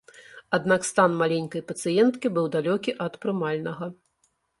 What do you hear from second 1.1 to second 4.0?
маленькай пацыенткі быў далёкі ад прымальнага.